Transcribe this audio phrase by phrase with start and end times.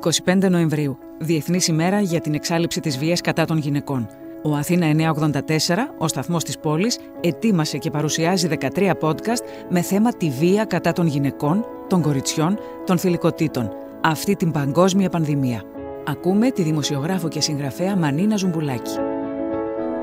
[0.00, 4.08] 25 Νοεμβρίου, Διεθνής ημέρα για την εξάλειψη της βίας κατά των γυναικών.
[4.42, 10.30] Ο Αθήνα 984, ο σταθμός της πόλης, ετοίμασε και παρουσιάζει 13 podcast με θέμα τη
[10.30, 13.70] βία κατά των γυναικών, των κοριτσιών, των θηλυκοτήτων.
[14.00, 15.62] Αυτή την παγκόσμια πανδημία.
[16.06, 19.11] Ακούμε τη δημοσιογράφο και συγγραφέα Μανίνα Ζουμπουλάκη.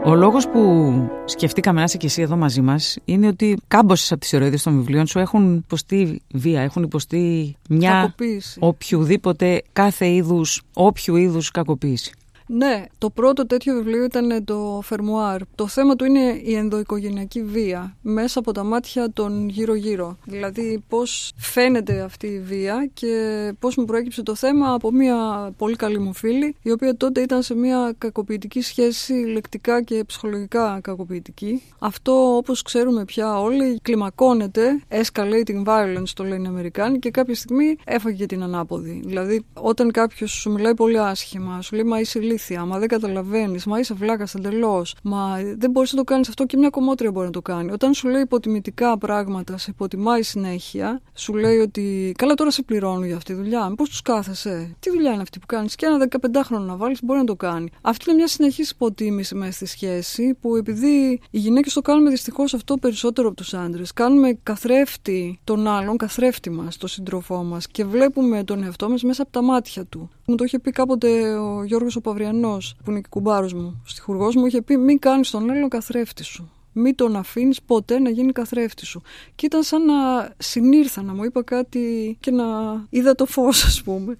[0.05, 0.91] Ο λόγος που
[1.25, 4.75] σκεφτήκαμε να είσαι και εσύ εδώ μαζί μας είναι ότι κάμποσες από τις ηρωίδες των
[4.75, 8.57] βιβλίων σου έχουν υποστεί βία, έχουν υποστεί μια Κακοποίηση.
[8.61, 12.11] οποιοδήποτε κάθε είδους, όποιου είδους κακοποίηση.
[12.51, 15.41] Ναι, το πρώτο τέτοιο βιβλίο ήταν το Φερμουάρ.
[15.55, 20.17] Το θέμα του είναι η ενδοοικογενειακή βία μέσα από τα μάτια των γύρω-γύρω.
[20.25, 25.75] Δηλαδή πώς φαίνεται αυτή η βία και πώς μου προέκυψε το θέμα από μια πολύ
[25.75, 31.61] καλή μου φίλη η οποία τότε ήταν σε μια κακοποιητική σχέση λεκτικά και ψυχολογικά κακοποιητική.
[31.79, 37.77] Αυτό όπως ξέρουμε πια όλοι κλιμακώνεται, escalating violence το λένε οι Αμερικάνοι και κάποια στιγμή
[37.85, 39.01] έφαγε και την ανάποδη.
[39.05, 43.65] Δηλαδή όταν κάποιος σου μιλάει πολύ άσχημα, σου λέει μα είσαι ηλίθια, μα δεν καταλαβαίνεις,
[43.65, 47.25] μα είσαι βλάκας εντελώς, μα δεν μπορείς να το κάνεις αυτό και μια κομμότρια μπορεί
[47.25, 47.71] να το κάνει.
[47.71, 53.05] Όταν σου λέει υποτιμητικά πράγματα, σε υποτιμάει συνέχεια, σου λέει ότι καλά τώρα σε πληρώνω
[53.05, 56.07] για αυτή τη δουλειά, πώ τους κάθεσαι, τι δουλειά είναι αυτή που κάνεις, και ένα
[56.09, 57.69] 15χρονο να βάλεις μπορεί να το κάνει.
[57.81, 62.53] Αυτή είναι μια συνεχής υποτίμηση μέσα στη σχέση που επειδή οι γυναίκες το κάνουμε δυστυχώς
[62.53, 63.93] αυτό περισσότερο από τους άντρες.
[63.93, 69.21] Κάνουμε καθρέφτη των άλλων, καθρέφτη μας, τον σύντροφό μας και βλέπουμε τον εαυτό μας μέσα
[69.21, 70.09] από τα μάτια του.
[70.29, 74.35] Μου το είχε πει κάποτε ο Γιώργος ο Παυριανός, που είναι και κουμπάρος μου, στιχουργός
[74.35, 76.51] μου, είχε πει μην κάνεις τον άλλον καθρέφτη σου.
[76.73, 79.01] Μην τον αφήνεις ποτέ να γίνει καθρέφτη σου.
[79.35, 79.93] Και ήταν σαν να
[80.37, 82.45] συνήρθα να μου είπα κάτι και να
[82.89, 84.15] είδα το φως ας πούμε.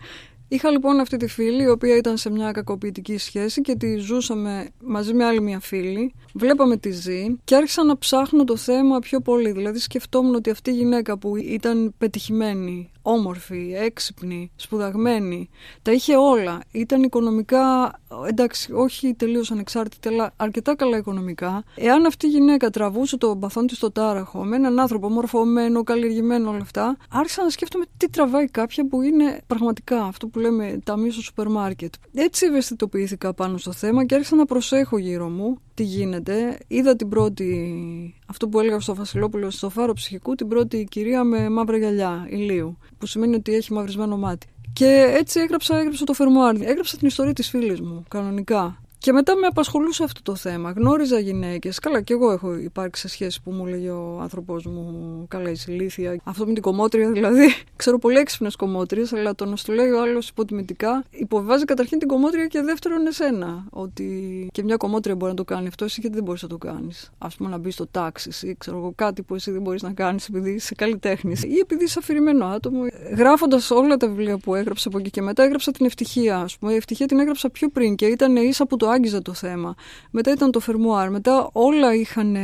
[0.48, 4.70] Είχα λοιπόν αυτή τη φίλη, η οποία ήταν σε μια κακοποιητική σχέση και τη ζούσαμε
[4.84, 6.14] μαζί με άλλη μια φίλη.
[6.34, 9.52] Βλέπαμε τη ζει και άρχισα να ψάχνω το θέμα πιο πολύ.
[9.52, 15.50] Δηλαδή σκεφτόμουν ότι αυτή η γυναίκα που ήταν πετυχημένη, όμορφη, έξυπνη, σπουδαγμένη,
[15.82, 16.60] τα είχε όλα.
[16.72, 17.94] Ήταν οικονομικά,
[18.28, 21.64] εντάξει, όχι τελείως ανεξάρτητη, αλλά αρκετά καλά οικονομικά.
[21.76, 26.50] Εάν αυτή η γυναίκα τραβούσε το μπαθόν της στο τάραχο με έναν άνθρωπο μορφωμένο, καλλιεργημένο
[26.50, 31.12] όλα αυτά, άρχισα να σκέφτομαι τι τραβάει κάποια που είναι πραγματικά αυτό που λέμε ταμείο
[31.12, 31.94] στο σούπερ μάρκετ.
[32.14, 36.58] Έτσι ευαισθητοποιήθηκα πάνω στο θέμα και άρχισα να προσέχω γύρω μου τι γίνεται.
[36.68, 41.50] Είδα την πρώτη, αυτό που έλεγα στο Βασιλόπουλο στο φάρο ψυχικού, την πρώτη κυρία με
[41.50, 44.48] μαύρα γυαλιά, ηλίου, που σημαίνει ότι έχει μαυρισμένο μάτι.
[44.74, 46.56] Και έτσι έγραψα, έγραψα το φερμουάρ.
[46.62, 48.82] Έγραψα την ιστορία της φίλης μου, κανονικά.
[49.02, 50.72] Και μετά με απασχολούσε αυτό το θέμα.
[50.72, 51.80] Γνώριζα γυναίκες.
[51.80, 55.72] Καλά, και εγώ έχω υπάρξει σε σχέση που μου λέγει ο άνθρωπό μου, καλά, είσαι
[55.72, 56.20] ηλίθεια.
[56.24, 57.46] Αυτό με την κομμότρια δηλαδή.
[57.76, 62.08] Ξέρω πολύ έξυπνες κομμότριες, αλλά το να σου λέει ο άλλος υποτιμητικά υποβάζει καταρχήν την
[62.08, 63.66] κομμότρια και δεύτερον εσένα.
[63.70, 66.58] Ότι και μια κομμότρια μπορεί να το κάνει αυτό, εσύ γιατί δεν μπορείς να το
[66.58, 67.12] κάνεις.
[67.18, 69.94] Α πούμε να μπεις στο τάξη ή ξέρω εγώ κάτι που εσύ δεν μπορείς να
[69.94, 72.82] κάνεις επειδή είσαι καλλιτέχνης ή επειδή είσαι αφηρημένο άτομο.
[73.18, 76.38] Γράφοντας όλα τα βιβλία που έγραψα από εκεί και μετά, έγραψα την ευτυχία.
[76.38, 79.34] Α πούμε, η ευτυχία την έγραψα πιο πριν και ήταν ίσα που το άγγιζε το
[79.34, 79.76] θέμα.
[80.12, 81.12] Μετά ήταν το φερμουάρ.
[81.12, 82.38] Μετά όλα είχαν.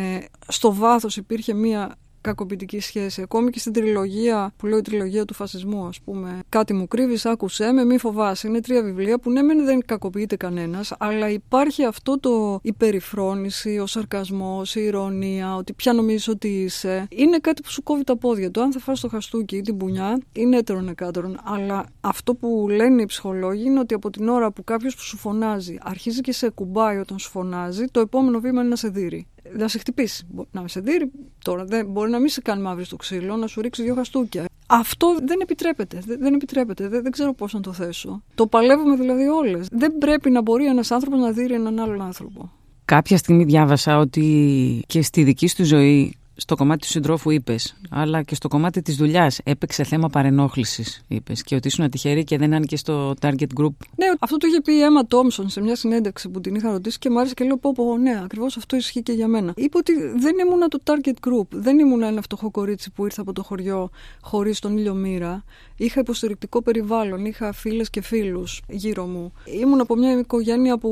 [0.47, 1.95] Στο βάθος υπήρχε μία
[2.25, 3.21] κακοποιητική σχέση.
[3.21, 6.39] Ακόμη και στην τριλογία, που λέω η τριλογία του φασισμού, ας πούμε.
[6.49, 8.47] Κάτι μου κρύβεις, άκουσέ με, μη φοβάσαι.
[8.47, 13.85] Είναι τρία βιβλία που ναι, μεν δεν κακοποιείται κανένας, αλλά υπάρχει αυτό το υπερηφρόνηση, ο
[13.85, 17.07] σαρκασμός, η ηρωνία, ότι πια νομίζεις ότι είσαι.
[17.09, 18.51] Είναι κάτι που σου κόβει τα πόδια.
[18.51, 21.39] Το αν θα φας το χαστούκι ή την πουνιά είναι έτερον εκάτερον.
[21.43, 25.17] Αλλά αυτό που λένε οι ψυχολόγοι είναι ότι από την ώρα που κάποιος που σου
[25.17, 29.27] φωνάζει αρχίζει και σε κουμπάει όταν σου φωνάζει, το επόμενο βήμα είναι να σε δει
[29.57, 30.25] να σε χτυπήσει.
[30.51, 31.11] Να σε δει
[31.43, 31.65] τώρα.
[31.65, 34.45] Δεν, μπορεί να μην σε κάνει μαύρη στο ξύλο, να σου ρίξει δύο χαστούκια.
[34.67, 35.99] Αυτό δεν επιτρέπεται.
[36.05, 36.87] Δεν, δεν επιτρέπεται.
[36.87, 38.23] Δεν, δεν ξέρω πώς να το θέσω.
[38.35, 39.67] Το παλεύουμε δηλαδή όλες.
[39.71, 42.51] Δεν πρέπει να μπορεί ένας άνθρωπος να δει έναν άλλον άνθρωπο.
[42.85, 48.23] Κάποια στιγμή διάβασα ότι και στη δική σου ζωή στο κομμάτι του συντρόφου είπες, αλλά
[48.23, 51.43] και στο κομμάτι της δουλειάς έπαιξε θέμα παρενόχλησης, είπες.
[51.43, 53.73] Και ότι ήσουν τυχερή και δεν και στο target group.
[53.95, 56.99] Ναι, αυτό το είχε πει η Έμα Τόμσον σε μια συνέντευξη που την είχα ρωτήσει
[56.99, 59.53] και μου άρεσε και λέω: Πω, πω, ναι, ακριβώς αυτό ισχύει και για μένα.
[59.55, 61.47] Είπε ότι δεν ήμουν το target group.
[61.49, 63.89] Δεν ήμουν ένα φτωχό κορίτσι που ήρθε από το χωριό
[64.21, 65.43] χωρίς τον ήλιο μοίρα.
[65.77, 69.33] Είχα υποστηρικτικό περιβάλλον, είχα φίλες και φίλους γύρω μου.
[69.61, 70.89] Ήμουν από μια οικογένεια που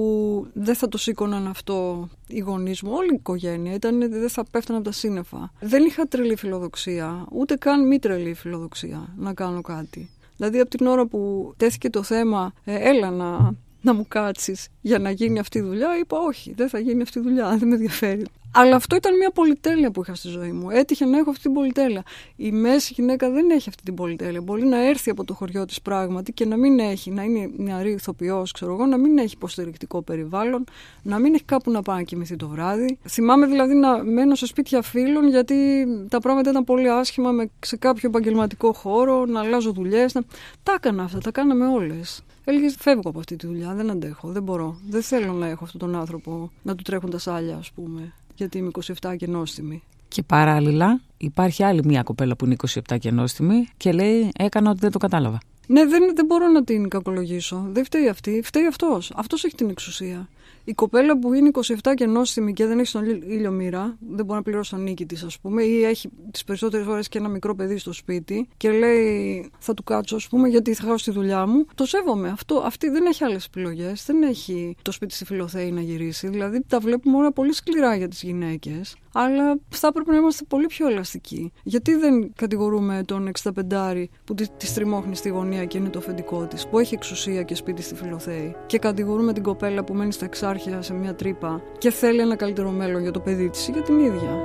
[0.54, 2.92] δεν θα το σήκωναν αυτό οι γονείς μου.
[2.94, 5.52] Όλη η οικογένεια ήταν, δεν θα πέφτανε από τα σύννεφα.
[5.60, 10.10] Δεν είχα τρελή φιλοδοξία, ούτε καν μη τρελή φιλοδοξία να κάνω κάτι.
[10.38, 15.00] Δηλαδή από την ώρα που τέθηκε το θέμα, ε, έλα να, να μου κάτσεις για
[15.00, 17.76] να γίνει αυτή η δουλειά, είπα όχι, δεν θα γίνει αυτή η δουλειά, δεν με
[17.76, 18.26] ενδιαφέρει.
[18.56, 20.70] Αλλά αυτό ήταν μια πολυτέλεια που είχα στη ζωή μου.
[20.70, 22.04] Έτυχε να έχω αυτή την πολυτέλεια.
[22.36, 24.42] Η μέση γυναίκα δεν έχει αυτή την πολυτέλεια.
[24.42, 27.92] Μπορεί να έρθει από το χωριό της πράγματι και να μην έχει, να είναι νεαρή
[27.92, 30.64] ηθοποιός, ξέρω εγώ, να μην έχει υποστηρικτικό περιβάλλον,
[31.04, 32.98] να μην έχει κάπου να πάει να κοιμηθεί το βράδυ.
[33.08, 37.78] Θυμάμαι δηλαδή να μένω σε σπίτια φίλων γιατί τα πράγματα ήταν πολύ άσχημα με, σε
[37.78, 40.14] κάποιο επαγγελματικό χώρο, να αλλάζω δουλειές.
[40.14, 40.22] Να...
[40.64, 42.24] Τα έκανα αυτά, τα κάναμε όλες.
[42.46, 44.78] Έλεγε φεύγω από αυτή τη δουλειά, δεν αντέχω, δεν μπορώ.
[44.90, 48.58] Δεν θέλω να έχω αυτόν τον άνθρωπο να του τρέχουν τα σάλια, ας πούμε, γιατί
[48.58, 48.70] είμαι
[49.02, 49.84] 27 και νόστιμη.
[50.08, 52.56] Και παράλληλα υπάρχει άλλη μια κοπέλα που είναι
[52.90, 55.38] 27 και νόστιμη και λέει έκανα ότι δεν το κατάλαβα.
[55.68, 57.66] Ναι, δεν, δεν μπορώ να την κακολογήσω.
[57.72, 59.12] Δεν φταίει αυτή, φταίει αυτός.
[59.16, 60.30] Αυτός έχει την εξουσία.
[60.66, 61.50] Η κοπέλα που είναι
[61.84, 65.06] 27 και νόστιμη και δεν έχει τον ήλιο μοίρα, δεν μπορεί να πληρώσει τον νίκη
[65.06, 68.72] της, ας πούμε, ή έχει τις περισσότερες ώρε και ένα μικρό παιδί στο σπίτι και
[68.72, 71.66] λέει θα του κάτσω, ας πούμε, γιατί θα χάσω τη δουλειά μου.
[71.76, 72.30] Το σέβομαι.
[72.30, 74.06] Αυτό, αυτή δεν έχει άλλες επιλογές.
[74.06, 76.28] Δεν έχει το σπίτι στη Φιλοθέη να γυρίσει.
[76.28, 80.66] Δηλαδή τα βλέπουμε όλα πολύ σκληρά για τις γυναίκες αλλά θα έπρεπε να είμαστε πολύ
[80.66, 81.52] πιο ελαστικοί.
[81.64, 83.32] Γιατί δεν κατηγορούμε τον
[83.70, 87.44] 65 που τη, τη στριμώχνει στη γωνία και είναι το αφεντικό της, που έχει εξουσία
[87.44, 91.62] και σπίτι στη Φιλοθέη, και κατηγορούμε την κοπέλα που μένει στα εξάρχεια σε μια τρύπα
[91.78, 94.42] και θέλει ένα καλύτερο μέλλον για το παιδί της ή για την ίδια.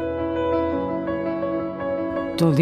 [2.36, 2.54] Το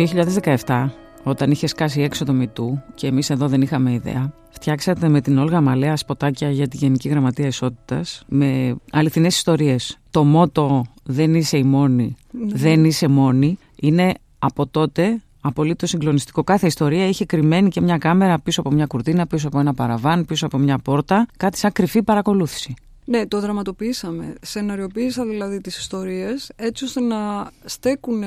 [0.66, 0.88] 2017
[1.22, 5.38] όταν είχε σκάσει έξω το Μητού και εμείς εδώ δεν είχαμε ιδέα, φτιάξατε με την
[5.38, 9.98] Όλγα Μαλέα σποτάκια για τη Γενική Γραμματεία Ισότητας με αληθινές ιστορίες.
[10.10, 12.46] Το μότο Δεν είσαι η μόνη, ναι.
[12.54, 16.44] δεν είσαι μόνη είναι από τότε απολύτως συγκλονιστικό.
[16.44, 20.24] Κάθε ιστορία είχε κρυμμένη και μια κάμερα πίσω από μια κουρτίνα, πίσω από ένα παραβάν,
[20.24, 21.26] πίσω από μια πόρτα.
[21.36, 22.74] Κάτι σαν κρυφή παρακολούθηση.
[23.04, 24.34] Ναι, το δραματοποιήσαμε.
[24.40, 28.22] Σεναριοποίησα δηλαδή τις ιστορίες έτσι ώστε να στέκουν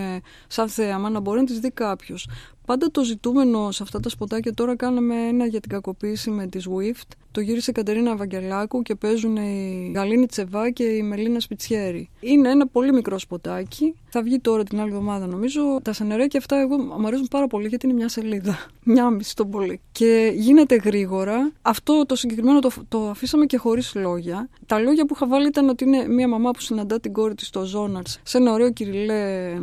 [0.48, 2.27] σαν θέαμα, να μπορεί να τις δει κάποιος.
[2.69, 6.60] Πάντα το ζητούμενο σε αυτά τα σποτάκια τώρα κάναμε ένα για την κακοποίηση με τη
[6.63, 7.07] SWIFT.
[7.31, 12.10] Το γύρισε η Κατερίνα Βαγγελάκου και παίζουν η Γαλήνη Τσεβά και η Μελίνα Σπιτσιέρη.
[12.19, 13.95] Είναι ένα πολύ μικρό σποτάκι.
[14.10, 15.62] Θα βγει τώρα την άλλη εβδομάδα νομίζω.
[15.81, 18.66] Τα σενερέκια αυτά εγώ μου αρέσουν πάρα πολύ γιατί είναι μια σελίδα.
[18.83, 19.81] Μια μισή το πολύ.
[19.92, 21.51] Και γίνεται γρήγορα.
[21.62, 24.50] Αυτό το συγκεκριμένο το, το αφήσαμε και χωρίς λόγια.
[24.66, 27.48] Τα λόγια που είχα βάλει ήταν ότι είναι μια μαμά που συναντά την κόρη της
[27.48, 29.54] στο Ζόναρτ σε ένα ωραίο κυριλέ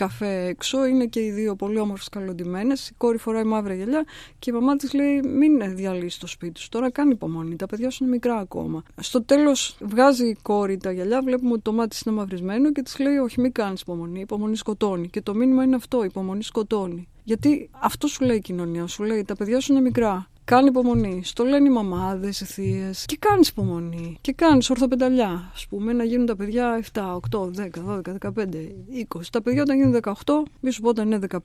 [0.00, 0.86] καφέ έξω.
[0.86, 2.72] Είναι και οι δύο πολύ όμορφες καλοντημένε.
[2.72, 4.04] Η κόρη φοράει μαύρα γυαλιά
[4.38, 6.68] και η μαμά της λέει: Μην διαλύσει το σπίτι σου.
[6.68, 7.56] Τώρα κάνει υπομονή.
[7.56, 8.82] Τα παιδιά σου είναι μικρά ακόμα.
[9.00, 12.98] Στο τέλος βγάζει η κόρη τα γυαλιά, βλέπουμε ότι το μάτι είναι μαυρισμένο και της
[12.98, 14.18] λέει: Όχι, μην κάνεις υπομονή.
[14.18, 15.08] Η υπομονή σκοτώνει.
[15.08, 17.08] Και το μήνυμα είναι αυτό: η υπομονή σκοτώνει.
[17.24, 18.86] Γιατί αυτό σου λέει η κοινωνία.
[18.86, 20.30] Σου λέει: Τα παιδιά σου είναι μικρά.
[20.50, 21.20] Κάνει υπομονή.
[21.24, 23.04] Στο λένε οι μαμάδες, οι θείες.
[23.06, 24.18] Και κάνεις υπομονή.
[24.20, 25.28] Και κάνεις ορθοπενταλιά.
[25.28, 29.30] Α πούμε, να γίνουν τα παιδιά 7, 8, 10, 12, 15, 20.
[29.32, 30.12] Τα παιδιά όταν γίνουν 18,
[30.60, 31.38] μη σου πω όταν είναι 15,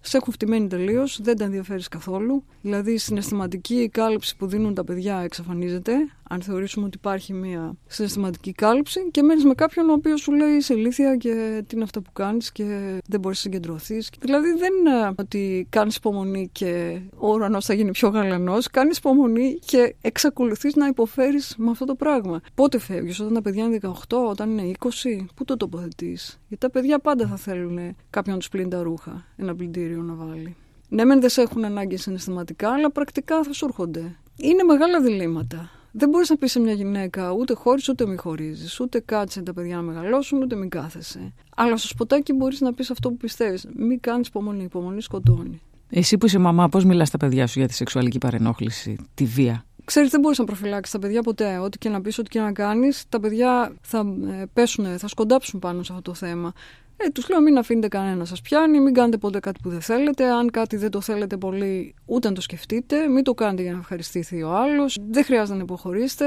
[0.00, 2.44] σε έχουν φτυμένει τελείως, δεν τα ενδιαφέρεις καθόλου.
[2.62, 5.92] Δηλαδή η συναισθηματική κάλυψη που δίνουν τα παιδιά εξαφανίζεται
[6.28, 10.50] αν θεωρήσουμε ότι υπάρχει μια συναισθηματική κάλυψη και μένεις με κάποιον ο οποίος σου λέει
[10.50, 12.64] είσαι ηλίθια και τι είναι αυτά που κάνεις και
[13.06, 14.10] δεν μπορείς να συγκεντρωθείς.
[14.20, 18.68] Δηλαδή δεν είναι ότι κάνεις υπομονή και ο ουρανός θα γίνει πιο γαλανός.
[18.70, 22.40] Κάνεις υπομονή και εξακολουθείς να υποφέρεις με αυτό το πράγμα.
[22.54, 23.92] Πότε φεύγεις, όταν τα παιδιά είναι 18,
[24.28, 28.48] όταν είναι 20, πού το τοποθετείς; Γιατί τα παιδιά πάντα θα θέλουν κάποιον να τους
[28.48, 30.56] πλύνει τα ρούχα, ένα πλυντήριο να βάλει.
[30.88, 34.16] Ναι, μεν δεν σε έχουν ανάγκη συναισθηματικά, αλλά πρακτικά θα σου έρχονται.
[34.36, 35.70] Είναι μεγάλα διλήμματα.
[35.90, 38.80] Δεν μπορείς να πεις σε μια γυναίκα ούτε χωρίς ούτε μη χωρίζεις.
[38.80, 41.32] Ούτε κάτσε τα παιδιά να μεγαλώσουν, ούτε μην κάθεσαι.
[41.56, 43.66] Αλλά στο σποτάκι μπορείς να πεις αυτό που πιστεύεις.
[43.76, 44.62] Μην κάνεις υπομονή.
[44.62, 45.60] Υπομονή σκοτώνει.
[45.90, 49.64] Εσύ που είσαι μαμά, πώς μιλάς στα παιδιά σου για τη σεξουαλική παρενόχληση, τη βία;
[49.84, 51.58] Ξέρεις, δεν μπορείς να προφυλάξεις τα παιδιά ποτέ.
[51.58, 53.98] Ό,τι και να πεις, ό,τι και να κάνεις, τα παιδιά θα
[54.28, 56.52] ε, πέσουν, θα σκοντάψουν πάνω σε αυτό το θέμα.
[57.00, 60.24] Ε, τους λέω μην αφήνετε κανένα σας πιάνει, μην κάνετε ποτέ κάτι που δεν θέλετε.
[60.24, 63.08] Αν κάτι δεν το θέλετε πολύ, ούτε να το σκεφτείτε.
[63.08, 64.98] Μην το κάνετε για να ευχαριστήθει ο άλλος.
[65.10, 66.24] Δεν χρειάζεται να υποχωρήσετε.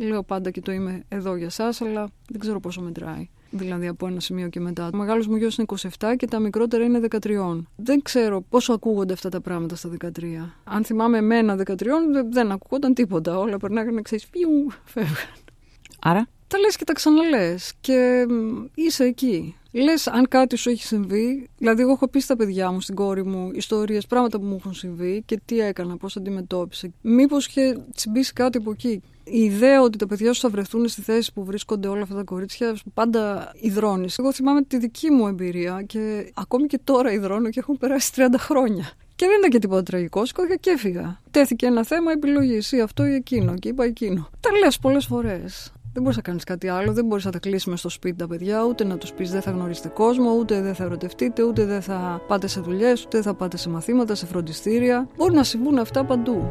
[0.00, 3.28] Λέω πάντα και το είμαι εδώ για εσά, αλλά δεν ξέρω πόσο μετράει.
[3.50, 4.90] Δηλαδή από ένα σημείο και μετά.
[4.94, 5.66] Ο μεγάλος μου γιος είναι
[5.98, 7.62] 27 και τα μικρότερα είναι 13.
[7.76, 10.08] Δεν ξέρω πόσο ακούγονται αυτά τα πράγματα στα 13.
[10.64, 11.74] Αν θυμάμαι εμένα 13,
[12.30, 13.38] δεν ακούγονταν τίποτα.
[13.38, 15.34] Όλα περνάγανε, ξέρεις, φιου, φεύγαν.
[16.00, 18.26] Άρα; Τα λες και τα ξαναλές και
[18.74, 19.56] είσαι εκεί.
[19.78, 23.24] Λες, αν κάτι σου έχει συμβεί, δηλαδή, εγώ έχω πει στα παιδιά μου, στην κόρη
[23.24, 26.88] μου, ιστορίες, πράγματα που μου έχουν συμβεί και τι έκανα, πώς αντιμετώπισα.
[27.00, 29.02] Μήπως είχε τσιμπήσει κάτι από εκεί.
[29.24, 32.22] Η ιδέα ότι τα παιδιά σου θα βρεθούν στη θέση που βρίσκονται όλα αυτά τα
[32.22, 34.18] κορίτσια πάντα υδρώνεις.
[34.18, 38.20] Εγώ θυμάμαι τη δική μου εμπειρία και ακόμη και τώρα υδρώνω και έχουν περάσει 30
[38.38, 38.90] χρόνια.
[39.14, 41.20] Και δεν ήταν και τίποτα τραγικό, σηκώθηκα και έφυγα.
[41.30, 44.28] Τέθηκε ένα θέμα επιλογής, ή αυτό ή εκείνο, και είπα εκείνο.
[44.40, 45.72] Τα λες πολλές φορές.
[45.96, 48.64] Δεν μπορείς να κάνεις κάτι άλλο, δεν μπορείς να τα κλείσει στο σπίτι τα παιδιά,
[48.64, 52.20] ούτε να τους πεις δεν θα γνωρίσετε κόσμο, ούτε δεν θα ερωτευτείτε, ούτε δεν θα
[52.26, 55.08] πάτε σε δουλειές, ούτε θα πάτε σε μαθήματα, σε φροντιστήρια.
[55.16, 56.48] Μπορεί να συμβούν αυτά παντού.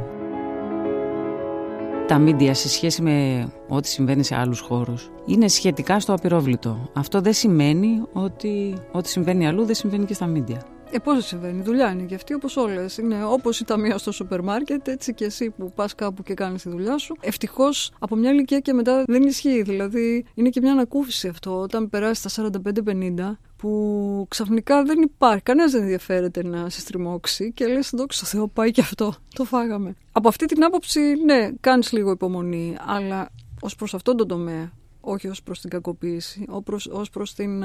[2.08, 6.90] τα μίντια σε σχέση με ό,τι συμβαίνει σε άλλους χώρους είναι σχετικά στο απειρόβλητο.
[6.94, 10.75] Αυτό δεν σημαίνει ότι ό,τι συμβαίνει αλλού δεν συμβαίνει και στα μίντια.
[10.92, 12.98] Ε, πώς συμβαίνει, δουλειά είναι και αυτή όπως όλες.
[12.98, 16.62] Είναι όπως η ταμεία στο σούπερ μάρκετ, έτσι και εσύ που πας κάπου και κάνεις
[16.62, 17.15] τη δουλειά σου.
[17.20, 19.62] Ευτυχώς από μια ηλικία και μετά δεν ισχύει.
[19.62, 21.60] Δηλαδή είναι και μια ανακούφιση αυτό.
[21.60, 27.68] Όταν περάσει τα 45-50, που ξαφνικά δεν υπάρχει, κανένας δεν ενδιαφέρεται να σε στριμώξει και
[27.68, 29.96] λες δόξα στο Θεώ πάει και αυτό, το φάγαμε.
[30.12, 33.30] Από αυτή την άποψη ναι, κάνεις λίγο υπομονή, αλλά
[33.62, 34.72] ως προς αυτόν τον τομέα
[35.06, 36.46] όχι ως προς την κακοποίηση,
[36.92, 37.64] ως προς την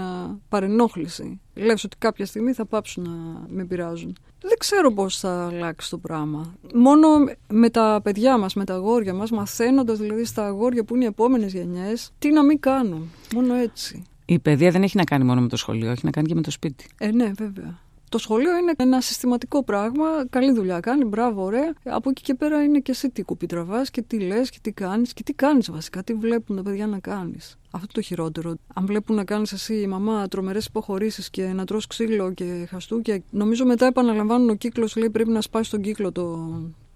[0.49, 1.41] παρενόχληση.
[1.55, 4.17] Λες ότι κάποια στιγμή θα πάψουν να με πειράζουν.
[4.41, 6.55] Δεν ξέρω πώς θα αλλάξει το πράγμα.
[6.75, 7.07] Μόνο
[7.49, 11.07] με τα παιδιά μας, με τα αγόρια μας, μαθαίνοντας δηλαδή στα αγόρια που είναι οι
[11.07, 13.11] επόμενες γενιές, τι να μην κάνουν.
[13.35, 14.05] Μόνο έτσι.
[14.25, 16.43] Η παιδεία δεν έχει να κάνει μόνο με το σχολείο, έχει να κάνει και με
[16.43, 16.87] το σπίτι.
[16.99, 17.79] Ε, ναι, βέβαια.
[18.11, 20.07] Το σχολείο είναι ένα συστηματικό πράγμα.
[20.31, 21.73] Καλή δουλειά κάνει, μπράβο, ωραία.
[21.85, 24.73] Από εκεί και πέρα είναι και εσύ τι κουπί τραβά και τι λες και τι
[24.73, 26.03] κάνεις και τι κάνεις βασικά.
[26.03, 27.57] Τι βλέπουν τα παιδιά να κάνεις.
[27.71, 28.55] Αυτό το χειρότερο.
[28.75, 33.23] Αν βλέπουν να κάνεις εσύ η μαμά τρομερές υποχωρήσεις και να τρως ξύλο και χαστούκια,
[33.31, 36.23] νομίζω μετά επαναλαμβάνουν ο κύκλος, λέει πρέπει να σπάσει τον κύκλο το,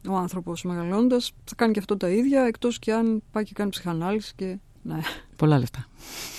[0.09, 1.33] ο άνθρωπος μεγαλώντας.
[1.45, 4.59] Θα κάνει και αυτό τα ίδια, εκτός και αν πάει και κάνει ψυχανάλυση και.
[4.83, 5.01] Ναι.
[5.37, 5.87] Πολλά λεφτά.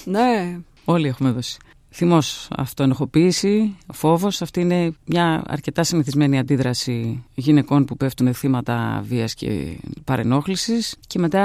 [0.06, 0.60] Ναι.
[0.86, 1.58] Όλοι έχουμε δώσει.
[1.98, 4.42] Θυμός, αυτοενοχοποίηση, φόβος.
[4.42, 10.96] Αυτή είναι μια αρκετά συνηθισμένη αντίδραση γυναικών που πέφτουν θύματα βίας και παρενόχλησης.
[11.08, 11.44] Και μετά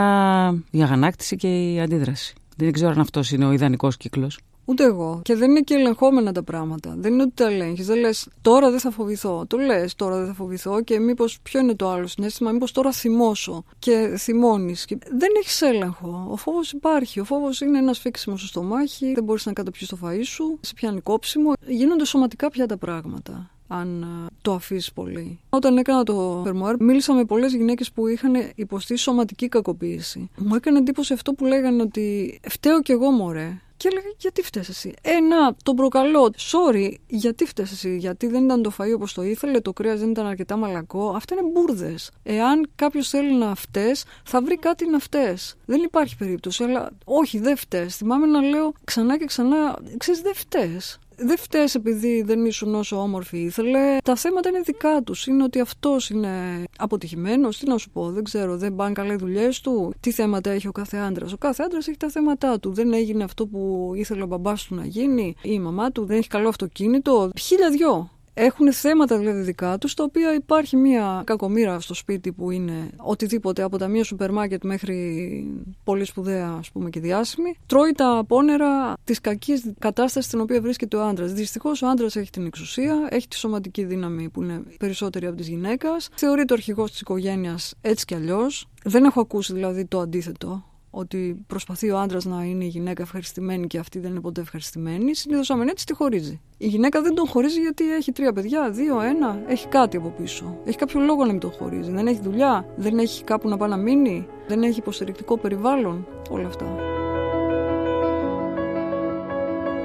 [0.70, 2.34] η αγανάκτηση και η αντίδραση.
[2.56, 4.38] Δεν ξέρω αν αυτός είναι ο ιδανικός κύκλος.
[4.70, 5.20] Ούτε εγώ.
[5.24, 6.94] Και δεν είναι και ελεγχόμενα τα πράγματα.
[6.98, 7.86] Δεν είναι ότι τα ελέγχεις.
[7.86, 9.44] Δεν λες τώρα δεν θα φοβηθώ.
[9.46, 12.92] Το λες τώρα δεν θα φοβηθώ και μήπως ποιο είναι το άλλο συνέστημα, μήπως τώρα
[12.92, 14.84] θυμώσω και θυμώνεις.
[14.84, 14.98] Και...
[15.10, 16.26] Δεν έχεις έλεγχο.
[16.30, 17.20] Ο φόβος υπάρχει.
[17.20, 20.74] Ο φόβος είναι ένας φίξιμος στο στομάχι, δεν μπορείς να καταπιείς το φαΐ σου, σε
[20.74, 21.52] πιάνει κόψιμο.
[21.66, 24.06] Γίνονται σωματικά πια τα πράγματα αν
[24.42, 25.38] το αφήσεις πολύ.
[25.48, 30.30] Όταν έκανα το φερμοάρ, μίλησα με πολλές γυναίκες που είχαν υποστεί σωματική κακοποίηση.
[30.36, 33.60] Μου έκανε εντύπωση αυτό που λέγανε ότι φταίω κι εγώ μωρέ.
[33.76, 36.32] Και έλεγα, γιατί φταίει εσύ; Ε, να, τον προκαλώ.
[36.36, 40.10] Sorry, γιατί φταίει εσύ; Γιατί δεν ήταν το φαΐ όπως το ήθελε, το κρέας δεν
[40.10, 41.10] ήταν αρκετά μαλακό.
[41.10, 42.10] Αυτά είναι μπουρδες.
[42.22, 45.36] Εάν κάποιος θέλει να φταίει, θα βρει κάτι να φταίει.
[45.66, 46.64] Δεν υπάρχει περίπτωση.
[46.64, 47.88] Αλλά όχι, δεν φταίει.
[47.88, 50.80] Θυμάμαι να λέω ξανά και ξανά, ξέρεις, δεν φταίει
[51.24, 53.96] δεν φταίει επειδή δεν ήσουν όσο όμορφη ήθελε.
[54.04, 55.26] Τα θέματα είναι δικά τους.
[55.26, 57.58] Είναι ότι αυτός είναι αποτυχημένος.
[57.58, 59.92] Τι να σου πω, δεν ξέρω, δεν πάνε καλά οι δουλειές του.
[60.00, 61.32] Τι θέματα έχει ο κάθε άντρας.
[61.32, 62.72] Ο κάθε άντρας έχει τα θέματα του.
[62.72, 66.04] Δεν έγινε αυτό που ήθελε ο μπαμπάς του να γίνει ή η μαμά του.
[66.04, 67.30] Δεν έχει καλό αυτοκίνητο.
[67.40, 72.50] Χίλια δυο έχουν θέματα δηλαδή δικά τους, τα οποία υπάρχει μια κακομήρα στο σπίτι που
[72.50, 75.46] είναι οτιδήποτε από τα μία σούπερ μάρκετ μέχρι
[75.84, 77.56] πολύ σπουδαία ας πούμε και διάσημη.
[77.66, 81.32] Τρώει τα απόνερα της κακής κατάστασης στην οποία βρίσκεται ο άντρας.
[81.32, 85.42] Δυστυχώς ο άντρας έχει την εξουσία, έχει τη σωματική δύναμη που είναι περισσότερη από τη
[85.42, 85.88] γυναίκα.
[86.14, 88.68] Θεωρείται ο αρχηγός της οικογένειας έτσι κι αλλιώς.
[88.84, 93.66] Δεν έχω ακούσει δηλαδή το αντίθετο ότι προσπαθεί ο άντρας να είναι η γυναίκα ευχαριστημένη
[93.66, 96.40] και αυτή δεν είναι ποτέ ευχαριστημένη, συνήθως άμα έτσι τη χωρίζει.
[96.58, 100.58] Η γυναίκα δεν τον χωρίζει γιατί έχει τρία παιδιά, δύο, ένα, έχει κάτι από πίσω.
[100.64, 101.90] Έχει κάποιο λόγο να μην τον χωρίζει.
[101.90, 106.06] Δεν έχει δουλειά, δεν έχει κάπου να πάει να μείνει, δεν έχει υποστηρικτικό περιβάλλον.
[106.30, 106.66] Όλα αυτά.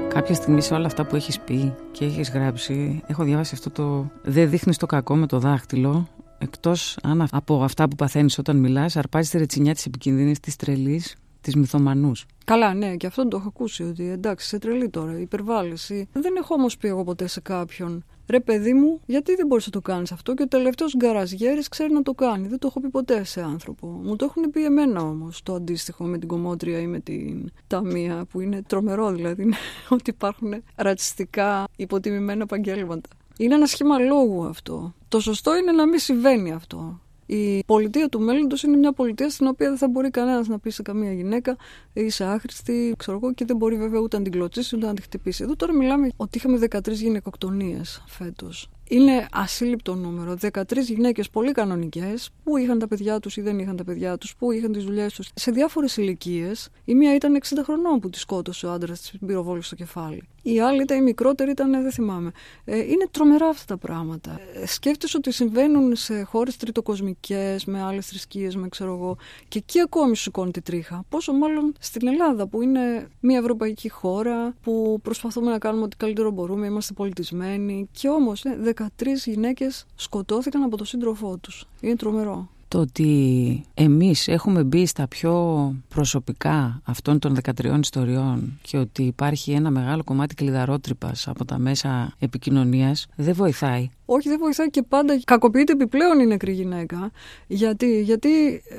[0.08, 4.12] Κάποια στιγμή σε όλα αυτά που έχεις πει και έχεις γράψει, έχω διάβασει αυτό το
[4.24, 8.96] «Δεν δείχνεις το κακό με το δάχτυλο», Εκτός αν από αυτά που παθαίνεις όταν μιλάς,
[8.96, 12.26] αρπάζεις τη ρετσινιά της επικίνδυνης, της τρελής, της μυθομανούς.
[12.46, 13.84] Καλά, ναι, και αυτό το έχω ακούσει.
[13.84, 16.08] Ότι εντάξει, σε τρελή τώρα, υπερβάλληση.
[16.14, 18.04] Δεν έχω όμως πει εγώ ποτέ σε κάποιον.
[18.28, 21.94] Ρε παιδί μου, γιατί δεν μπορείς να το κάνεις αυτό και ο τελευταίος γκαραζιέρης ξέρει
[21.94, 22.48] να το κάνει.
[22.48, 23.88] Δεν το έχω πει ποτέ σε άνθρωπο.
[23.88, 28.26] Μου το έχουν πει εμένα όμως το αντίστοιχο με την κομμότρια ή με την ταμεία,
[28.30, 29.54] που είναι τρομερό δηλαδή
[29.90, 33.10] ότι υπάρχουν ρατσιστικά υποτιμημένα επαγγέλματα.
[33.38, 34.94] Είναι ένα σχήμα λόγου αυτό.
[35.08, 37.00] Το σωστό είναι να μην συμβαίνει αυτό.
[37.26, 40.70] Η πολιτεία του μέλλοντος είναι μια πολιτεία στην οποία δεν θα μπορεί κανένας να πει
[40.70, 41.58] σε καμία γυναίκα
[41.94, 45.04] είσαι άχρηστη, ξέρω εγώ, και δεν μπορεί βέβαια ούτε να την κλωτσίσει ούτε να την
[45.04, 45.44] χτυπήσει.
[45.44, 48.70] Εδώ τώρα μιλάμε ότι είχαμε 13 γυναικοκτονίες φέτος.
[48.90, 50.38] Είναι ασύλληπτο νούμερο.
[50.42, 54.36] 13 γυναίκες πολύ κανονικές που είχαν τα παιδιά τους ή δεν είχαν τα παιδιά τους,
[54.36, 56.70] που είχαν τις δουλειές τους σε διάφορες ηλικίες.
[56.86, 60.24] Η μία ήταν 60 χρονών που τη σκότωσε ο άντρας της πυροβόλη στο κεφάλι.
[60.48, 62.32] Η άλλη ήταν η μικρότερη, ήταν, δεν θυμάμαι.
[62.66, 64.40] Ε, είναι τρομερά αυτά τα πράγματα.
[64.54, 69.80] Ε, σκέφτεσαι ότι συμβαίνουν σε χώρες τριτοκοσμικές, με άλλες θρησκείες, με ξέρω εγώ, και εκεί
[69.80, 71.04] ακόμη σου σηκώνει τη τρίχα.
[71.10, 76.32] Πόσο μάλλον στην Ελλάδα, που είναι μια ευρωπαϊκή χώρα, που προσπαθούμε να κάνουμε ό,τι καλύτερο
[76.32, 77.90] μπορούμε, είμαστε πολιτισμένοι.
[77.92, 81.68] Και όμως, 13 γυναίκες σκοτώθηκαν από τον σύντροφό τους.
[81.82, 82.50] Είναι τρομερό.
[82.76, 89.52] Το ότι εμείς έχουμε μπει στα πιο προσωπικά αυτών των 13 ιστοριών και ότι υπάρχει
[89.52, 93.90] ένα μεγάλο κομμάτι κλειδαρότρυπας από τα μέσα επικοινωνίας δεν βοηθάει.
[94.06, 97.12] Όχι, δεν βοηθάει και πάντα κακοποιείται επιπλέον η νεκρή γυναίκα.
[97.48, 98.30] Γιατί, γιατί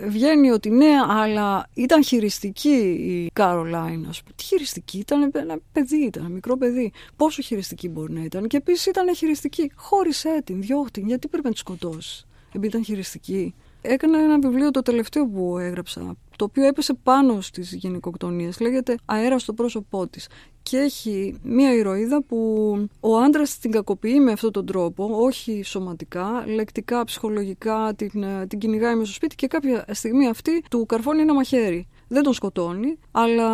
[0.08, 4.06] βγαίνει ότι ναι, αλλά ήταν χειριστική η Κάρολάιν.
[4.36, 6.92] Τι χειριστική, ήταν ένα παιδί, ήταν ένα μικρό παιδί.
[7.16, 9.72] Πόσο χειριστική μπορεί να ήταν; Και επίσης ήταν χειριστική.
[9.74, 11.00] Χώρισε την, διώχτη.
[11.06, 16.16] Γιατί πρέπει να τη σκοτώσεις, επειδή ήταν χειριστική έκανα ένα βιβλίο το τελευταίο που έγραψα,
[16.36, 18.60] το οποίο έπεσε πάνω στις γυναικοκτονίες.
[18.60, 20.28] Λέγεται «Αέρας στο πρόσωπό της».
[20.62, 22.38] Και έχει μία ηρωίδα που
[23.00, 28.94] ο άντρας την κακοποιεί με αυτόν τον τρόπο, όχι σωματικά, λεκτικά, ψυχολογικά, την, την κυνηγάει
[28.94, 33.50] μέσα στο σπίτι και κάποια στιγμή αυτή του καρφώνει ένα μαχαίρι δεν τον σκοτώνει, αλλά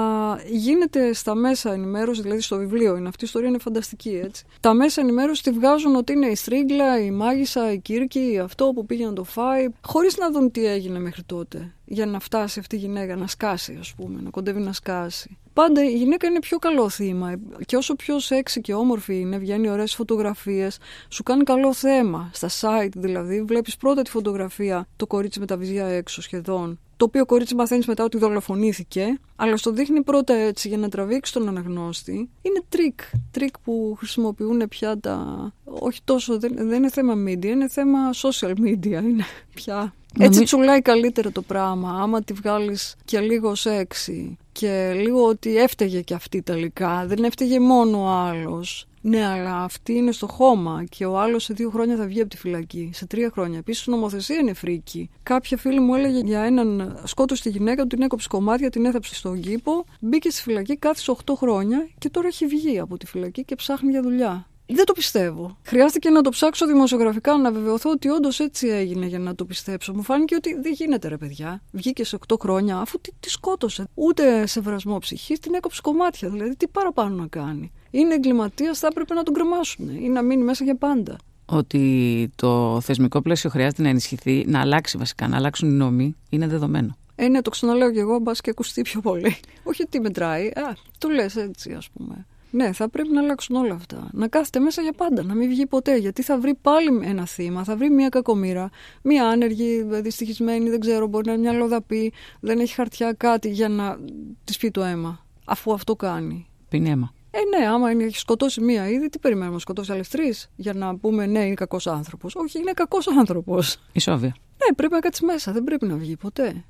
[0.50, 4.44] γίνεται στα μέσα ενημέρωση, δηλαδή στο βιβλίο είναι αυτή η ιστορία, είναι φανταστική έτσι.
[4.60, 8.86] Τα μέσα ενημέρωση τη βγάζουν ότι είναι η Στρίγκλα, η Μάγισσα, η Κύρκη, αυτό που
[8.86, 11.72] πήγε να το φάει, χωρίς να δουν τι έγινε μέχρι τότε.
[11.84, 15.36] Για να φτάσει αυτή η γυναίκα να σκάσει, ας πούμε, να κοντεύει να σκάσει.
[15.52, 17.34] Πάντα η γυναίκα είναι πιο καλό θύμα.
[17.66, 20.78] Και όσο πιο σεξι και όμορφη είναι, βγαίνει ωραίες φωτογραφίες,
[21.08, 22.30] σου κάνει καλό θέμα.
[22.32, 27.08] Στα site δηλαδή, βλέπεις πρώτα τη φωτογραφία, το κορίτσι με τα βυζιά έξω σχεδόν το
[27.08, 31.48] οποίο κορίτσι μαθαίνεις μετά ότι δολοφονήθηκε, αλλά στο δείχνει πρώτα έτσι για να τραβήξει τον
[31.48, 32.12] αναγνώστη.
[32.42, 33.00] Είναι τρικ.
[33.30, 35.52] Τρικ που χρησιμοποιούν πια τα.
[35.64, 36.38] Όχι τόσο.
[36.38, 38.84] Δεν, δεν είναι θέμα media, είναι θέμα social media.
[38.84, 39.94] Είναι πια.
[40.18, 41.98] Έτσι τσουλάει καλύτερα το πράγμα.
[42.02, 47.06] Άμα τη βγάλεις και λίγο σεξι και λίγο ότι έφταιγε και αυτή τελικά.
[47.06, 48.86] Δεν έφταιγε μόνο ο άλλος.
[49.04, 52.30] Ναι, αλλά αυτή είναι στο χώμα και ο άλλος σε δύο χρόνια θα βγει από
[52.30, 52.90] τη φυλακή.
[52.94, 53.58] Σε τρία χρόνια.
[53.58, 55.10] Επίσης, η νομοθεσία είναι φρίκη.
[55.22, 59.14] Κάποια φίλη μου έλεγε για έναν σκότωσε τη γυναίκα του, την έκοψε κομμάτια, την έθαψε
[59.14, 63.44] στον κήπο, μπήκε στη φυλακή, κάθισε 8 χρόνια και τώρα έχει βγει από τη φυλακή
[63.44, 64.46] και ψάχνει για δουλειά.
[64.74, 65.56] Δεν το πιστεύω.
[65.62, 69.94] Χρειάστηκε να το ψάξω δημοσιογραφικά να βεβαιωθώ ότι όντως έτσι έγινε για να το πιστέψω.
[69.94, 71.62] Μου φάνηκε ότι δεν γίνεται ρε παιδιά.
[71.72, 73.88] Βγήκε σε 8 χρόνια αφού τη, τη σκότωσε.
[73.94, 76.28] Ούτε σε βρασμό ψυχής, την έκοψε κομμάτια.
[76.28, 77.72] Δηλαδή, τι παραπάνω να κάνει.
[77.90, 81.16] Είναι εγκληματίας, θα έπρεπε να τον κρεμάσουν ή να μείνει μέσα για πάντα.
[81.46, 86.46] Ότι το θεσμικό πλαίσιο χρειάζεται να ενισχυθεί, να αλλάξει βασικά, να αλλάξουν οι νόμοι, είναι
[86.46, 86.96] δεδομένο.
[87.14, 89.36] Ε, ναι, το ξαναλέω και εγώ, μπας και ακουστεί πιο πολύ.
[89.70, 90.46] Όχι τι μετράει.
[90.46, 92.26] Α, το λες έτσι, ας πούμε.
[92.54, 94.08] Ναι, θα πρέπει να αλλάξουν όλα αυτά.
[94.12, 95.96] Να κάθεται μέσα για πάντα, να μην βγει ποτέ.
[95.96, 98.70] Γιατί θα βρει πάλι ένα θύμα, θα βρει μια κακομήρα,
[99.02, 103.68] μια άνεργη, δυστυχισμένη, δεν ξέρω, μπορεί να είναι μια λοδαπή, δεν έχει χαρτιά, κάτι για
[103.68, 103.98] να
[104.44, 105.26] της πει το αίμα.
[105.44, 106.46] Αφού αυτό κάνει.
[106.68, 107.14] Πίνει αίμα.
[107.30, 110.96] Ε, ναι, άμα έχει σκοτώσει μία ήδη, τι περιμένουμε, να σκοτώσει άλλες τρεις για να
[110.96, 112.34] πούμε ναι, είναι κακός άνθρωπος.
[112.34, 113.76] Όχι, είναι κακός άνθρωπος.
[113.92, 114.28] Ισόβια.
[114.28, 116.64] Ναι, πρέπει να κάτσει μέσα, δεν πρέπει να βγει ποτέ.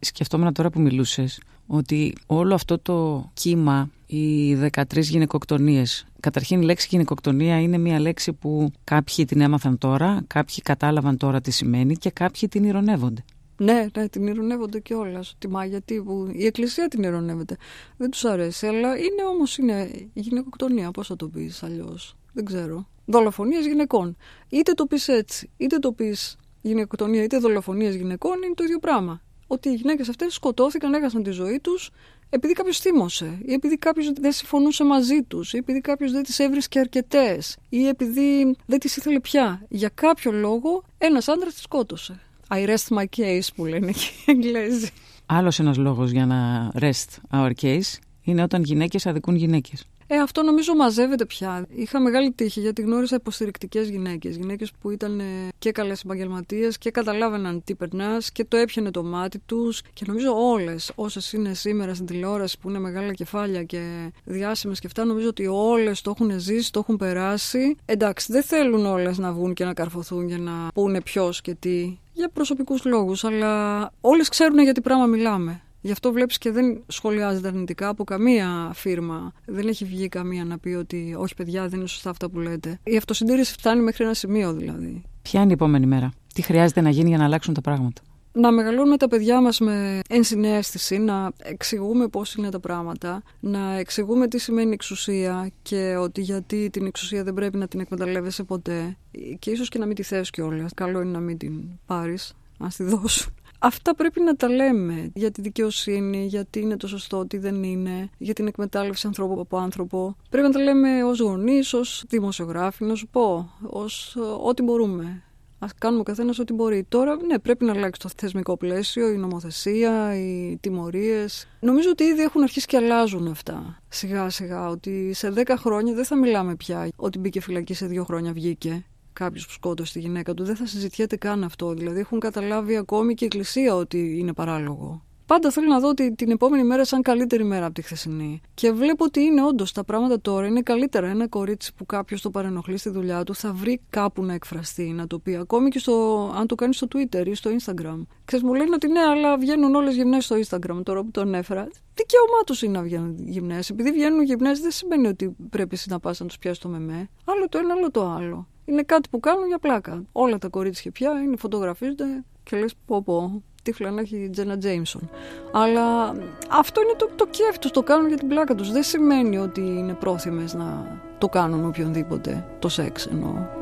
[0.00, 6.86] Σκεφτόμουν τώρα που μιλούσες ότι όλο αυτό το κύμα, οι 13 γυναικοκτονίες, καταρχήν η λέξη
[6.90, 12.10] γυναικοκτονία είναι μια λέξη που κάποιοι την έμαθαν τώρα, κάποιοι κατάλαβαν τώρα τι σημαίνει και
[12.10, 13.24] κάποιοι την ηρωνεύονται.
[13.58, 15.32] Ναι, ναι, την ηρωνεύονται κιόλας.
[15.34, 16.28] Ότι μα γιατί που...
[16.32, 17.56] η Εκκλησία την ηρωνεύεται.
[17.96, 20.90] Δεν τους αρέσει, αλλά είναι όμως είναι γυναικοκτονία.
[20.90, 22.16] Πώς θα το πεις αλλιώς.
[22.32, 22.88] Δεν ξέρω.
[23.04, 24.16] Δολοφονίες γυναικών.
[24.48, 29.20] Είτε το πεις έτσι, είτε το πεις γυναικοκτονία, είτε δολοφονίες γυναικών, είναι το ίδιο πράγμα
[29.46, 31.90] ότι οι γυναίκες αυτές σκοτώθηκαν, έχασαν τη ζωή τους
[32.30, 36.38] επειδή κάποιος θύμωσε, ή επειδή κάποιος δεν συμφωνούσε μαζί τους, ή επειδή κάποιος δεν τις
[36.38, 39.62] έβρισκε αρκετές, ή επειδή δεν τις ήθελε πια.
[39.68, 42.20] Για κάποιο λόγο ένας άντρας τη σκότωσε.
[42.48, 44.88] I rest my case που λένε και οι Εγγλέζοι.
[45.26, 49.84] Άλλος ένας λόγος για να rest our case είναι όταν γυναίκες αδικούν γυναίκες.
[50.06, 51.66] Ε, αυτό νομίζω μαζεύεται πια.
[51.68, 54.36] Είχα μεγάλη τύχη γιατί γνώρισα υποστηρικτικές γυναίκες.
[54.36, 55.24] Γυναίκες που ήταν ε,
[55.58, 59.82] και καλές επαγγελματίες και καταλάβαιναν τι περνάς και το έπιανε το μάτι τους.
[59.92, 64.86] Και νομίζω όλες όσες είναι σήμερα στην τηλεόραση που είναι μεγάλα κεφάλια και διάσημες και
[64.86, 67.76] αυτά, νομίζω ότι όλες το έχουν ζήσει, το έχουν περάσει.
[67.84, 71.98] Εντάξει, δεν θέλουν όλες να βγουν και να καρφωθούν για να πούνε ποιος και τι.
[72.12, 75.60] Για προσωπικούς λόγους, αλλά όλες ξέρουν για τι πράγμα μιλάμε.
[75.80, 79.32] Γι' αυτό βλέπεις και δεν σχολιάζεται αρνητικά από καμία φίρμα.
[79.44, 82.78] Δεν έχει βγει καμία να πει ότι όχι παιδιά δεν είναι σωστά αυτά που λέτε.
[82.84, 85.02] Η αυτοσυντήρηση φτάνει μέχρι ένα σημείο δηλαδή.
[85.22, 88.52] Ποια είναι η επόμενη μέρα; Τι χρειάζεται να γίνει για να αλλάξουν τα πράγματα; Να
[88.52, 94.38] μεγαλώνουμε τα παιδιά μας με ενσυναίσθηση, να εξηγούμε πώς είναι τα πράγματα, να εξηγούμε τι
[94.38, 98.96] σημαίνει εξουσία και ότι γιατί την εξουσία δεν πρέπει να την εκμεταλλεύεσαι ποτέ
[99.38, 100.74] και ίσως και να μην τη θες κιόλας.
[100.74, 103.32] Καλό είναι να μην την πάρεις, να τη δώσουν.
[103.66, 108.10] Αυτά πρέπει να τα λέμε για τη δικαιοσύνη, γιατί είναι το σωστό, τι δεν είναι,
[108.18, 110.16] για την εκμετάλλευση ανθρώπου από άνθρωπο.
[110.30, 115.22] Πρέπει να τα λέμε ως γονείς, ως δημοσιογράφοι, να σου πω, ως ό,τι μπορούμε.
[115.58, 116.84] Α κάνουμε ο καθένας ό,τι μπορεί.
[116.88, 121.48] Τώρα, ναι, πρέπει να αλλάξει το θεσμικό πλαίσιο, η νομοθεσία, οι τιμωρίες.
[121.60, 123.78] Νομίζω ότι ήδη έχουν αρχίσει και αλλάζουν αυτά.
[123.88, 128.04] Σιγά σιγά, ότι σε 10 χρόνια δεν θα μιλάμε πια ότι μπήκε φυλακή σε 2
[128.04, 128.84] χρόνια βγήκε.
[129.18, 130.44] Κάποιος που σκότωσε τη γυναίκα του.
[130.44, 131.74] Δεν θα συζητιέται καν αυτό.
[131.74, 135.06] Δηλαδή έχουν καταλάβει ακόμη και η Εκκλησία ότι είναι παράλογο.
[135.26, 138.40] Πάντα θέλω να δω ότι την επόμενη μέρα σαν καλύτερη μέρα από τη χθεσινή.
[138.54, 141.06] Και βλέπω ότι είναι όντως τα πράγματα τώρα είναι καλύτερα.
[141.06, 145.06] Ένα κορίτσι που κάποιος το παρενοχλεί στη δουλειά του θα βρει κάπου να εκφραστεί, να
[145.06, 145.36] το πει.
[145.36, 148.06] Ακόμη και στο, αν το κάνει στο Twitter ή στο Instagram.
[148.24, 151.68] Ξέρεις, μου λένε ότι ναι, αλλά βγαίνουν όλες γυμνές στο Instagram τώρα που τον έφερα.
[151.94, 153.70] Δικαίωμά τους είναι να βγαίνουν γυμνές.
[153.70, 157.08] Επειδή βγαίνουν γυμνές, δεν σημαίνει ότι πρέπει εσύ να πας να τους πιάσεις το μεμέ.
[157.24, 158.46] Άλλο το ένα, άλλο το άλλο.
[158.66, 160.02] Είναι κάτι που κάνουν για πλάκα.
[160.12, 164.58] Όλα τα κορίτσια πια είναι, φωτογραφίζονται και λες πω πω τύφλα να έχει η Τζένα
[164.58, 165.10] Τζέιμσον.
[165.52, 166.14] Αλλά
[166.50, 168.72] αυτό είναι το, το κέφι τους, το κάνουν για την πλάκα τους.
[168.72, 173.55] Δεν σημαίνει ότι είναι πρόθυμες να το κάνουν οποιονδήποτε, το σεξ εννοώ.